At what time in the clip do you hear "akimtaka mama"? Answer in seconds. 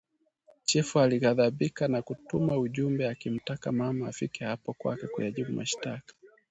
3.09-4.07